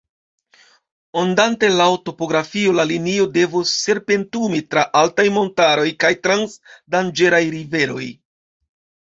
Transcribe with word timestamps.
Ondante 1.23 1.67
laŭ 1.73 1.85
topografio, 2.09 2.71
la 2.79 2.85
linio 2.91 3.27
devos 3.35 3.75
serpentumi 3.83 4.63
tra 4.73 4.87
altaj 5.03 5.27
montaroj 5.37 5.87
kaj 6.07 6.13
trans 6.25 6.59
danĝeraj 6.97 7.45
riveroj. 7.59 8.11